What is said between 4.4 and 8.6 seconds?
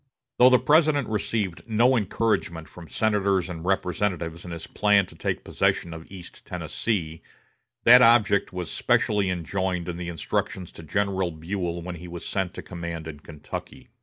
in his plan to take possession of East Tennessee, that object